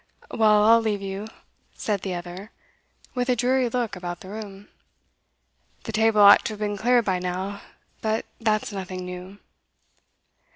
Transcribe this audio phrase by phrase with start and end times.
[0.31, 1.27] 'Well, I'll leave you,'
[1.75, 2.49] said the other,
[3.13, 4.67] with a dreary look about the room.
[5.83, 7.61] 'The table ought to have been cleared by now
[8.01, 9.37] but that's nothing new.